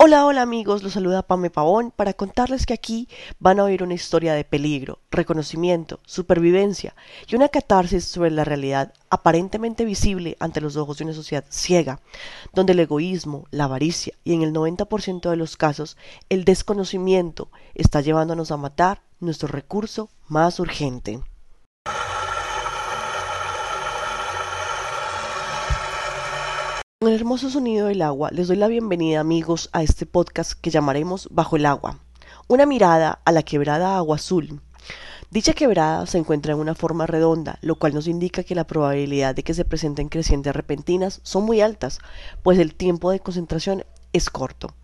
Hola, 0.00 0.26
hola 0.26 0.42
amigos, 0.42 0.84
los 0.84 0.92
saluda 0.92 1.26
Pame 1.26 1.50
Pavón 1.50 1.90
para 1.90 2.12
contarles 2.12 2.66
que 2.66 2.72
aquí 2.72 3.08
van 3.40 3.58
a 3.58 3.64
oír 3.64 3.82
una 3.82 3.94
historia 3.94 4.32
de 4.32 4.44
peligro, 4.44 5.00
reconocimiento, 5.10 5.98
supervivencia 6.06 6.94
y 7.26 7.34
una 7.34 7.48
catarsis 7.48 8.04
sobre 8.04 8.30
la 8.30 8.44
realidad 8.44 8.94
aparentemente 9.10 9.84
visible 9.84 10.36
ante 10.38 10.60
los 10.60 10.76
ojos 10.76 10.98
de 10.98 11.04
una 11.04 11.14
sociedad 11.14 11.44
ciega, 11.50 12.00
donde 12.54 12.74
el 12.74 12.78
egoísmo, 12.78 13.48
la 13.50 13.64
avaricia 13.64 14.14
y 14.22 14.34
en 14.34 14.42
el 14.42 14.52
90% 14.52 15.30
de 15.30 15.36
los 15.36 15.56
casos 15.56 15.96
el 16.28 16.44
desconocimiento 16.44 17.48
está 17.74 18.00
llevándonos 18.00 18.52
a 18.52 18.56
matar 18.56 19.02
nuestro 19.18 19.48
recurso 19.48 20.10
más 20.28 20.60
urgente. 20.60 21.20
Con 27.08 27.14
el 27.14 27.20
hermoso 27.20 27.48
sonido 27.48 27.86
del 27.86 28.02
agua, 28.02 28.28
les 28.32 28.48
doy 28.48 28.58
la 28.58 28.68
bienvenida 28.68 29.20
amigos 29.20 29.70
a 29.72 29.82
este 29.82 30.04
podcast 30.04 30.52
que 30.52 30.68
llamaremos 30.68 31.26
Bajo 31.30 31.56
el 31.56 31.64
agua. 31.64 32.00
Una 32.48 32.66
mirada 32.66 33.20
a 33.24 33.32
la 33.32 33.42
quebrada 33.42 33.96
Agua 33.96 34.16
Azul. 34.16 34.60
Dicha 35.30 35.54
quebrada 35.54 36.04
se 36.04 36.18
encuentra 36.18 36.52
en 36.52 36.58
una 36.58 36.74
forma 36.74 37.06
redonda, 37.06 37.58
lo 37.62 37.76
cual 37.76 37.94
nos 37.94 38.08
indica 38.08 38.42
que 38.42 38.54
la 38.54 38.66
probabilidad 38.66 39.34
de 39.34 39.42
que 39.42 39.54
se 39.54 39.64
presenten 39.64 40.10
crecientes 40.10 40.54
repentinas 40.54 41.20
son 41.22 41.44
muy 41.44 41.62
altas, 41.62 41.98
pues 42.42 42.58
el 42.58 42.74
tiempo 42.74 43.10
de 43.10 43.20
concentración 43.20 43.84
es 44.12 44.28
corto. 44.28 44.74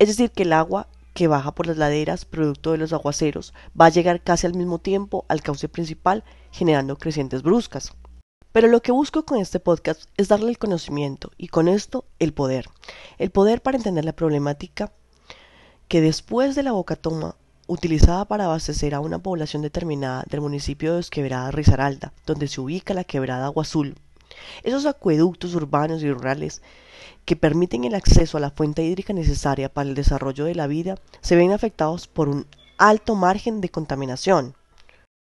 Es 0.00 0.08
decir, 0.08 0.32
que 0.32 0.42
el 0.42 0.54
agua 0.54 0.88
que 1.14 1.28
baja 1.28 1.52
por 1.52 1.68
las 1.68 1.76
laderas, 1.76 2.24
producto 2.24 2.72
de 2.72 2.78
los 2.78 2.92
aguaceros, 2.92 3.54
va 3.80 3.86
a 3.86 3.90
llegar 3.90 4.20
casi 4.20 4.48
al 4.48 4.54
mismo 4.54 4.80
tiempo 4.80 5.26
al 5.28 5.42
cauce 5.42 5.68
principal, 5.68 6.24
generando 6.50 6.98
crecientes 6.98 7.42
bruscas. 7.42 7.92
Pero 8.58 8.66
lo 8.66 8.82
que 8.82 8.90
busco 8.90 9.24
con 9.24 9.38
este 9.38 9.60
podcast 9.60 10.02
es 10.16 10.26
darle 10.26 10.50
el 10.50 10.58
conocimiento 10.58 11.30
y 11.38 11.46
con 11.46 11.68
esto 11.68 12.06
el 12.18 12.32
poder. 12.32 12.68
El 13.16 13.30
poder 13.30 13.62
para 13.62 13.76
entender 13.76 14.04
la 14.04 14.16
problemática 14.16 14.90
que 15.86 16.00
después 16.00 16.56
de 16.56 16.64
la 16.64 16.72
boca 16.72 16.96
toma 16.96 17.36
utilizada 17.68 18.24
para 18.24 18.46
abastecer 18.46 18.96
a 18.96 19.00
una 19.00 19.20
población 19.20 19.62
determinada 19.62 20.24
del 20.28 20.40
municipio 20.40 20.94
de 20.94 21.00
Esquebrada 21.02 21.52
Risaralda, 21.52 22.12
donde 22.26 22.48
se 22.48 22.60
ubica 22.60 22.94
la 22.94 23.04
quebrada 23.04 23.46
Agua 23.46 23.62
Azul. 23.62 23.94
Esos 24.64 24.86
acueductos 24.86 25.54
urbanos 25.54 26.02
y 26.02 26.10
rurales 26.10 26.60
que 27.24 27.36
permiten 27.36 27.84
el 27.84 27.94
acceso 27.94 28.38
a 28.38 28.40
la 28.40 28.50
fuente 28.50 28.82
hídrica 28.82 29.12
necesaria 29.12 29.72
para 29.72 29.88
el 29.88 29.94
desarrollo 29.94 30.46
de 30.46 30.56
la 30.56 30.66
vida 30.66 30.96
se 31.20 31.36
ven 31.36 31.52
afectados 31.52 32.08
por 32.08 32.28
un 32.28 32.44
alto 32.76 33.14
margen 33.14 33.60
de 33.60 33.68
contaminación. 33.68 34.56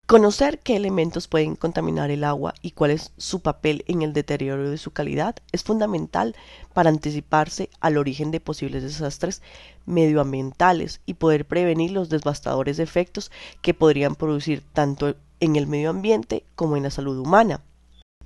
Conocer 0.07 0.59
qué 0.59 0.75
elementos 0.75 1.27
pueden 1.27 1.55
contaminar 1.55 2.11
el 2.11 2.23
agua 2.23 2.53
y 2.61 2.71
cuál 2.71 2.91
es 2.91 3.11
su 3.17 3.39
papel 3.39 3.83
en 3.87 4.03
el 4.03 4.13
deterioro 4.13 4.69
de 4.69 4.77
su 4.77 4.91
calidad 4.91 5.37
es 5.51 5.63
fundamental 5.63 6.35
para 6.75 6.91
anticiparse 6.91 7.71
al 7.79 7.97
origen 7.97 8.29
de 8.29 8.39
posibles 8.39 8.83
desastres 8.83 9.41
medioambientales 9.87 11.01
y 11.07 11.15
poder 11.15 11.45
prevenir 11.45 11.89
los 11.89 12.09
devastadores 12.09 12.77
efectos 12.77 13.31
que 13.63 13.73
podrían 13.73 14.13
producir 14.13 14.61
tanto 14.73 15.15
en 15.39 15.55
el 15.55 15.65
medio 15.65 15.89
ambiente 15.89 16.45
como 16.53 16.77
en 16.77 16.83
la 16.83 16.91
salud 16.91 17.17
humana. 17.17 17.63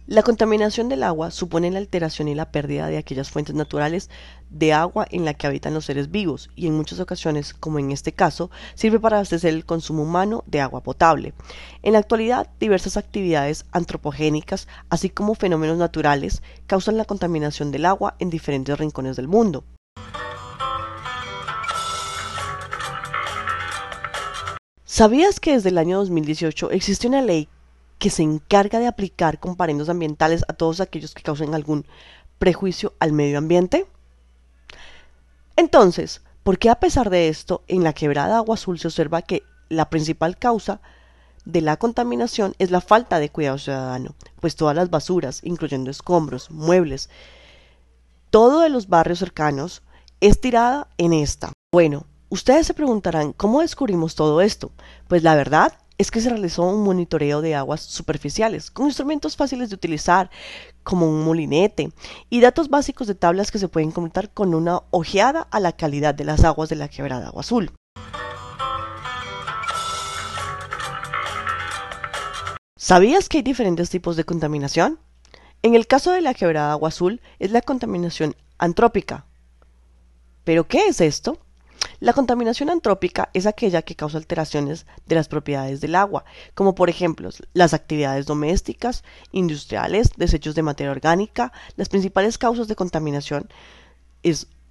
La 0.09 0.23
contaminación 0.23 0.89
del 0.89 1.03
agua 1.03 1.29
supone 1.29 1.69
la 1.69 1.77
alteración 1.77 2.29
y 2.29 2.33
la 2.33 2.51
pérdida 2.51 2.87
de 2.87 2.97
aquellas 2.97 3.29
fuentes 3.29 3.53
naturales 3.53 4.09
de 4.49 4.73
agua 4.73 5.05
en 5.11 5.23
la 5.23 5.35
que 5.35 5.45
habitan 5.45 5.75
los 5.75 5.85
seres 5.85 6.09
vivos 6.09 6.49
y 6.55 6.65
en 6.65 6.73
muchas 6.73 6.99
ocasiones, 6.99 7.53
como 7.53 7.77
en 7.77 7.91
este 7.91 8.11
caso, 8.11 8.49
sirve 8.73 8.99
para 8.99 9.17
abastecer 9.17 9.53
el 9.53 9.65
consumo 9.65 10.01
humano 10.01 10.43
de 10.47 10.61
agua 10.61 10.81
potable. 10.81 11.35
En 11.83 11.93
la 11.93 11.99
actualidad, 11.99 12.49
diversas 12.59 12.97
actividades 12.97 13.65
antropogénicas, 13.71 14.67
así 14.89 15.11
como 15.11 15.35
fenómenos 15.35 15.77
naturales, 15.77 16.41
causan 16.65 16.97
la 16.97 17.05
contaminación 17.05 17.69
del 17.69 17.85
agua 17.85 18.15
en 18.17 18.31
diferentes 18.31 18.79
rincones 18.79 19.15
del 19.15 19.27
mundo. 19.27 19.63
¿Sabías 24.85 25.39
que 25.39 25.51
desde 25.51 25.69
el 25.69 25.77
año 25.77 25.99
2018 25.99 26.71
existe 26.71 27.07
una 27.07 27.21
ley 27.21 27.47
que 27.99 28.09
se 28.09 28.23
encarga 28.23 28.79
de 28.79 28.87
aplicar 28.87 29.39
comparendos 29.39 29.89
ambientales 29.89 30.43
a 30.47 30.53
todos 30.53 30.79
aquellos 30.79 31.13
que 31.13 31.21
causen 31.21 31.53
algún 31.53 31.85
prejuicio 32.39 32.93
al 32.99 33.11
medio 33.11 33.37
ambiente? 33.37 33.85
Entonces, 35.57 36.21
¿por 36.43 36.57
qué 36.57 36.69
a 36.69 36.79
pesar 36.79 37.09
de 37.09 37.27
esto 37.27 37.61
en 37.67 37.83
la 37.83 37.93
quebrada 37.93 38.37
Agua 38.37 38.55
Azul 38.55 38.79
se 38.79 38.87
observa 38.87 39.21
que 39.21 39.43
la 39.67 39.89
principal 39.89 40.37
causa 40.37 40.79
de 41.43 41.61
la 41.61 41.77
contaminación 41.77 42.55
es 42.57 42.71
la 42.71 42.79
falta 42.79 43.19
de 43.19 43.29
cuidado 43.29 43.57
ciudadano? 43.57 44.15
Pues 44.39 44.55
todas 44.55 44.75
las 44.75 44.89
basuras, 44.89 45.41
incluyendo 45.43 45.91
escombros, 45.91 46.49
muebles, 46.49 47.09
todo 48.29 48.61
de 48.61 48.69
los 48.69 48.87
barrios 48.87 49.19
cercanos 49.19 49.81
es 50.21 50.39
tirada 50.39 50.87
en 50.97 51.11
esta. 51.11 51.51
Bueno, 51.73 52.05
ustedes 52.29 52.65
se 52.67 52.73
preguntarán, 52.73 53.33
¿cómo 53.33 53.59
descubrimos 53.59 54.15
todo 54.15 54.39
esto? 54.39 54.71
Pues 55.09 55.23
la 55.23 55.35
verdad 55.35 55.73
es 55.99 56.11
que 56.11 56.21
se 56.21 56.29
realizó 56.29 56.63
un 56.63 56.81
monitoreo 56.81 57.41
de 57.41 57.55
aguas 57.55 57.81
superficiales 57.81 58.71
con 58.71 58.85
instrumentos 58.85 59.35
fáciles 59.35 59.69
de 59.69 59.75
utilizar 59.75 60.31
como 60.81 61.07
un 61.07 61.25
molinete 61.25 61.91
y 62.29 62.39
datos 62.39 62.69
básicos 62.69 63.05
de 63.05 63.15
tablas 63.15 63.51
que 63.51 63.59
se 63.59 63.67
pueden 63.67 63.91
completar 63.91 64.31
con 64.31 64.55
una 64.55 64.81
ojeada 64.91 65.41
a 65.51 65.59
la 65.59 65.73
calidad 65.73 66.15
de 66.15 66.23
las 66.23 66.45
aguas 66.45 66.69
de 66.69 66.77
la 66.77 66.87
quebrada 66.87 67.27
agua 67.27 67.41
azul. 67.41 67.71
¿Sabías 72.77 73.27
que 73.27 73.39
hay 73.39 73.43
diferentes 73.43 73.89
tipos 73.89 74.15
de 74.15 74.23
contaminación? 74.23 74.99
En 75.63 75.75
el 75.75 75.85
caso 75.85 76.13
de 76.13 76.21
la 76.21 76.33
quebrada 76.33 76.71
agua 76.71 76.87
azul 76.87 77.19
es 77.39 77.51
la 77.51 77.61
contaminación 77.61 78.37
antrópica. 78.57 79.25
¿Pero 80.45 80.65
qué 80.65 80.87
es 80.87 81.01
esto? 81.01 81.39
La 81.99 82.13
contaminación 82.13 82.69
antrópica 82.69 83.29
es 83.33 83.45
aquella 83.45 83.81
que 83.81 83.95
causa 83.95 84.17
alteraciones 84.17 84.85
de 85.05 85.15
las 85.15 85.27
propiedades 85.27 85.81
del 85.81 85.95
agua, 85.95 86.23
como 86.53 86.73
por 86.73 86.89
ejemplo 86.89 87.29
las 87.53 87.73
actividades 87.73 88.25
domésticas, 88.25 89.03
industriales, 89.31 90.11
desechos 90.15 90.55
de 90.55 90.63
materia 90.63 90.91
orgánica. 90.91 91.51
Las 91.75 91.89
principales 91.89 92.37
causas 92.37 92.67
de 92.67 92.75
contaminación 92.75 93.49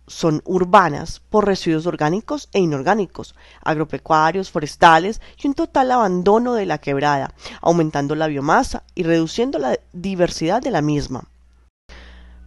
son 0.06 0.42
urbanas 0.46 1.20
por 1.28 1.46
residuos 1.46 1.86
orgánicos 1.86 2.48
e 2.52 2.60
inorgánicos, 2.60 3.34
agropecuarios, 3.62 4.50
forestales 4.50 5.20
y 5.42 5.48
un 5.48 5.54
total 5.54 5.92
abandono 5.92 6.54
de 6.54 6.64
la 6.64 6.78
quebrada, 6.78 7.34
aumentando 7.60 8.14
la 8.14 8.26
biomasa 8.26 8.84
y 8.94 9.02
reduciendo 9.02 9.58
la 9.58 9.78
diversidad 9.92 10.62
de 10.62 10.70
la 10.70 10.80
misma. 10.80 11.28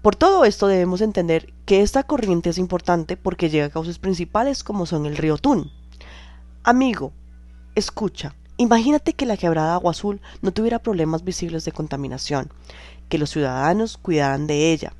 Por 0.02 0.16
todo 0.16 0.46
esto 0.46 0.66
debemos 0.66 1.02
entender 1.02 1.54
que 1.66 1.82
esta 1.82 2.02
corriente 2.04 2.50
es 2.50 2.58
importante 2.58 3.18
porque 3.18 3.52
llega 3.52 3.68
a 3.68 3.70
causas 3.70 4.00
principales 4.00 4.64
como 4.64 4.88
son 4.88 5.06
el 5.06 5.16
río 5.16 5.38
Tun. 5.38 5.72
Amigo, 6.64 7.12
escucha, 7.76 8.34
imagínate 8.58 9.14
que 9.14 9.28
la 9.28 9.38
quebrada 9.38 9.76
Agua 9.76 9.92
Azul 9.92 10.20
no 10.42 10.52
tuviera 10.54 10.80
problemas 10.80 11.24
visibles 11.24 11.66
de 11.66 11.72
contaminación, 11.72 12.52
que 13.10 13.20
los 13.20 13.30
ciudadanos 13.30 13.98
cuidaran 13.98 14.48
de 14.48 14.72
ella, 14.72 14.94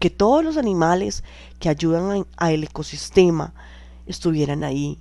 que 0.00 0.08
todos 0.08 0.42
los 0.42 0.56
animales 0.56 1.22
que 1.58 1.68
ayudan 1.68 2.26
al 2.38 2.64
ecosistema 2.64 3.52
estuvieran 4.06 4.64
ahí, 4.64 4.98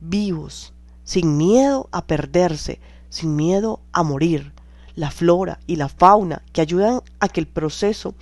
vivos, 0.00 0.72
sin 1.04 1.36
miedo 1.36 1.90
a 1.92 2.06
perderse, 2.06 2.80
sin 3.10 3.36
miedo 3.36 3.80
a 3.92 4.02
morir, 4.02 4.54
la 4.98 5.12
flora 5.12 5.60
y 5.68 5.76
la 5.76 5.88
fauna 5.88 6.42
que 6.52 6.60
ayudan 6.60 7.02
a 7.20 7.28
que 7.28 7.38
el 7.38 7.46
proceso 7.46 8.14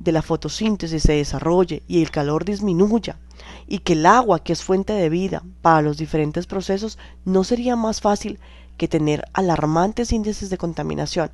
de 0.00 0.10
la 0.10 0.20
fotosíntesis 0.20 1.04
se 1.04 1.12
desarrolle 1.12 1.84
y 1.86 2.02
el 2.02 2.10
calor 2.10 2.44
disminuya, 2.44 3.18
y 3.68 3.78
que 3.78 3.92
el 3.92 4.04
agua, 4.04 4.40
que 4.40 4.52
es 4.52 4.64
fuente 4.64 4.92
de 4.94 5.08
vida 5.08 5.44
para 5.62 5.80
los 5.80 5.98
diferentes 5.98 6.46
procesos, 6.46 6.98
no 7.24 7.44
sería 7.44 7.76
más 7.76 8.00
fácil 8.00 8.40
que 8.76 8.88
tener 8.88 9.24
alarmantes 9.32 10.12
índices 10.12 10.50
de 10.50 10.58
contaminación. 10.58 11.30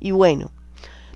Y 0.00 0.12
bueno, 0.12 0.50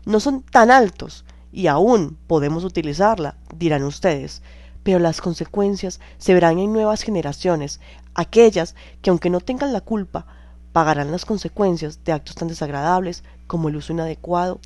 no 0.05 0.21
son 0.21 0.43
tan 0.43 0.71
altos 0.71 1.25
y 1.51 1.69
aún 1.69 2.19
podemos 2.27 2.65
utilizarla, 2.65 3.37
dirán 3.57 3.83
ustedes, 3.83 4.43
pero 4.83 4.99
las 4.99 5.23
consecuencias 5.23 6.01
se 6.19 6.35
verán 6.35 6.59
en 6.59 6.75
nuevas 6.75 7.01
generaciones, 7.01 7.81
aquellas 8.15 8.75
que 9.01 9.09
aunque 9.09 9.31
no 9.31 9.41
tengan 9.41 9.73
la 9.73 9.81
culpa, 9.81 10.27
pagarán 10.73 11.11
las 11.11 11.25
consecuencias 11.25 12.05
de 12.05 12.13
actos 12.13 12.35
tan 12.37 12.49
desagradables 12.49 13.25
como 13.47 13.69
el 13.69 13.77
uso 13.77 13.93
inadecuado 13.93 14.61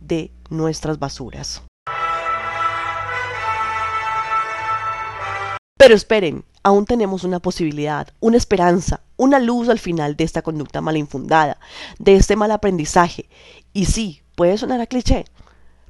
de 0.00 0.30
nuestras 0.50 0.98
basuras. 0.98 1.62
Pero 5.78 5.94
esperen, 5.94 6.44
aún 6.62 6.84
tenemos 6.84 7.22
una 7.22 7.38
posibilidad, 7.38 8.08
una 8.20 8.36
esperanza, 8.36 9.02
una 9.16 9.38
luz 9.38 9.68
al 9.68 9.78
final 9.78 10.16
de 10.16 10.24
esta 10.24 10.42
conducta 10.42 10.80
mal 10.80 10.96
infundada, 10.96 11.58
de 11.98 12.16
este 12.16 12.34
mal 12.34 12.50
aprendizaje. 12.50 13.28
Y 13.72 13.84
sí, 13.84 14.22
puede 14.34 14.58
sonar 14.58 14.80
a 14.80 14.86
cliché, 14.86 15.26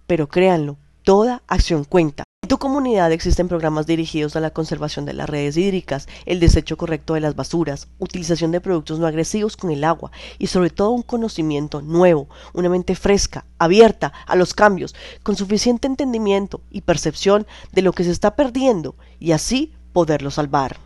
pero 0.06 0.28
créanlo, 0.28 0.76
toda 1.02 1.42
acción 1.46 1.84
cuenta. 1.84 2.24
En 2.46 2.48
tu 2.48 2.58
comunidad 2.58 3.10
existen 3.10 3.48
programas 3.48 3.88
dirigidos 3.88 4.36
a 4.36 4.40
la 4.40 4.52
conservación 4.52 5.04
de 5.04 5.14
las 5.14 5.28
redes 5.28 5.56
hídricas, 5.56 6.06
el 6.26 6.38
desecho 6.38 6.76
correcto 6.76 7.14
de 7.14 7.20
las 7.20 7.34
basuras, 7.34 7.88
utilización 7.98 8.52
de 8.52 8.60
productos 8.60 9.00
no 9.00 9.08
agresivos 9.08 9.56
con 9.56 9.72
el 9.72 9.82
agua 9.82 10.12
y 10.38 10.46
sobre 10.46 10.70
todo 10.70 10.92
un 10.92 11.02
conocimiento 11.02 11.82
nuevo, 11.82 12.28
una 12.54 12.68
mente 12.68 12.94
fresca, 12.94 13.46
abierta 13.58 14.12
a 14.28 14.36
los 14.36 14.54
cambios, 14.54 14.94
con 15.24 15.34
suficiente 15.34 15.88
entendimiento 15.88 16.60
y 16.70 16.82
percepción 16.82 17.48
de 17.72 17.82
lo 17.82 17.92
que 17.92 18.04
se 18.04 18.12
está 18.12 18.36
perdiendo 18.36 18.94
y 19.18 19.32
así 19.32 19.72
poderlo 19.92 20.30
salvar. 20.30 20.76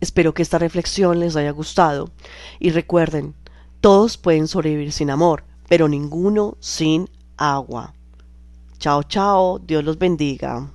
Espero 0.00 0.34
que 0.34 0.42
esta 0.42 0.58
reflexión 0.58 1.20
les 1.20 1.36
haya 1.36 1.52
gustado 1.52 2.10
y 2.58 2.70
recuerden, 2.70 3.36
todos 3.80 4.16
pueden 4.16 4.48
sobrevivir 4.48 4.90
sin 4.90 5.10
amor, 5.10 5.44
pero 5.68 5.86
ninguno 5.86 6.56
sin 6.58 7.08
agua. 7.36 7.94
Chao, 8.80 9.04
chao, 9.04 9.60
Dios 9.60 9.84
los 9.84 9.96
bendiga. 9.96 10.74